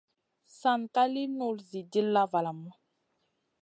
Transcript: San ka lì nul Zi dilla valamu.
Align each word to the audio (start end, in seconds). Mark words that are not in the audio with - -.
San 0.59 0.81
ka 0.93 1.03
lì 1.13 1.23
nul 1.39 1.57
Zi 1.69 1.79
dilla 1.91 2.23
valamu. 2.31 2.69